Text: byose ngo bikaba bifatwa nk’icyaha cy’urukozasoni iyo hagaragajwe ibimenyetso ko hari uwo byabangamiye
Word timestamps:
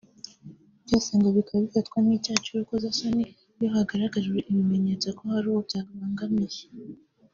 byose 0.85 1.09
ngo 1.17 1.29
bikaba 1.37 1.61
bifatwa 1.65 1.97
nk’icyaha 2.03 2.39
cy’urukozasoni 2.45 3.23
iyo 3.57 3.67
hagaragajwe 3.75 4.37
ibimenyetso 4.51 5.07
ko 5.17 5.23
hari 5.33 5.47
uwo 5.49 5.59
byabangamiye 5.67 6.61